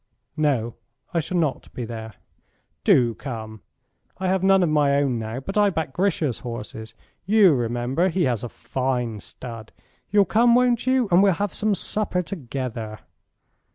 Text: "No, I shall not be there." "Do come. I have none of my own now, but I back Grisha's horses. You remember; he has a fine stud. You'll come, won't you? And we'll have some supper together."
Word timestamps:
"No, 0.37 0.77
I 1.13 1.19
shall 1.19 1.37
not 1.37 1.71
be 1.75 1.85
there." 1.85 2.15
"Do 2.83 3.13
come. 3.13 3.61
I 4.17 4.29
have 4.29 4.41
none 4.41 4.63
of 4.63 4.69
my 4.69 4.95
own 4.95 5.19
now, 5.19 5.39
but 5.39 5.59
I 5.59 5.69
back 5.69 5.93
Grisha's 5.93 6.39
horses. 6.39 6.95
You 7.27 7.53
remember; 7.53 8.09
he 8.09 8.23
has 8.23 8.43
a 8.43 8.49
fine 8.49 9.19
stud. 9.19 9.71
You'll 10.09 10.25
come, 10.25 10.55
won't 10.55 10.87
you? 10.87 11.07
And 11.11 11.21
we'll 11.21 11.33
have 11.33 11.53
some 11.53 11.75
supper 11.75 12.23
together." 12.23 13.01